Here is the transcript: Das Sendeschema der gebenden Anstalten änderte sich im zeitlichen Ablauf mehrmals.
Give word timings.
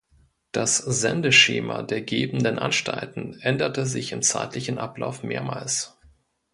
Das 0.51 0.77
Sendeschema 0.79 1.83
der 1.83 2.01
gebenden 2.01 2.57
Anstalten 2.57 3.35
änderte 3.41 3.85
sich 3.85 4.13
im 4.13 4.23
zeitlichen 4.23 4.79
Ablauf 4.79 5.21
mehrmals. 5.21 5.95